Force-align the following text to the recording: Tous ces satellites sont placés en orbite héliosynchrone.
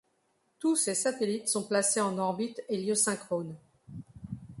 Tous 0.57 0.75
ces 0.77 0.95
satellites 0.95 1.47
sont 1.47 1.67
placés 1.67 2.01
en 2.01 2.17
orbite 2.17 2.59
héliosynchrone. 2.69 3.55